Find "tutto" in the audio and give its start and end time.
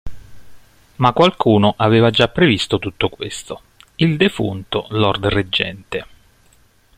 2.79-3.07